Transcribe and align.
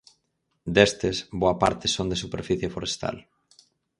Destes, 0.77 1.17
boa 1.41 1.55
parte 1.63 1.85
son 1.95 2.07
de 2.11 2.21
superficie 2.23 2.73
forestal. 2.75 3.17